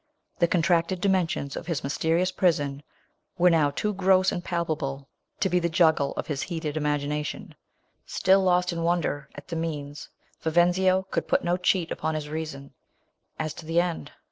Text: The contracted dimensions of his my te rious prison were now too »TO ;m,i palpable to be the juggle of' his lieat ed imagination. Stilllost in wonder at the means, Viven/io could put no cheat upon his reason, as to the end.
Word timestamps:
The 0.39 0.47
contracted 0.47 0.99
dimensions 0.99 1.55
of 1.55 1.67
his 1.67 1.83
my 1.83 1.87
te 1.89 2.09
rious 2.09 2.35
prison 2.35 2.81
were 3.37 3.51
now 3.51 3.69
too 3.69 3.93
»TO 3.93 4.23
;m,i 4.31 4.39
palpable 4.43 5.07
to 5.39 5.47
be 5.47 5.59
the 5.59 5.69
juggle 5.69 6.13
of' 6.13 6.25
his 6.25 6.45
lieat 6.45 6.65
ed 6.65 6.75
imagination. 6.75 7.53
Stilllost 8.07 8.73
in 8.73 8.81
wonder 8.81 9.29
at 9.35 9.49
the 9.49 9.55
means, 9.55 10.09
Viven/io 10.43 11.03
could 11.11 11.27
put 11.27 11.43
no 11.43 11.55
cheat 11.55 11.91
upon 11.91 12.15
his 12.15 12.29
reason, 12.29 12.73
as 13.37 13.53
to 13.53 13.65
the 13.67 13.79
end. 13.79 14.11